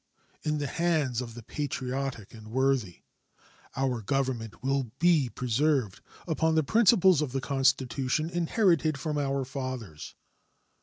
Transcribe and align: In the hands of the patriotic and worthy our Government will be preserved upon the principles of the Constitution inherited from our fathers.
In 0.41 0.57
the 0.57 0.65
hands 0.65 1.21
of 1.21 1.35
the 1.35 1.43
patriotic 1.43 2.33
and 2.33 2.47
worthy 2.47 3.03
our 3.75 4.01
Government 4.01 4.63
will 4.63 4.89
be 4.97 5.29
preserved 5.29 6.01
upon 6.27 6.55
the 6.55 6.63
principles 6.63 7.21
of 7.21 7.33
the 7.33 7.39
Constitution 7.39 8.27
inherited 8.27 8.99
from 8.99 9.19
our 9.19 9.45
fathers. 9.45 10.15